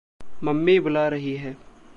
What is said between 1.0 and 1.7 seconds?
रही है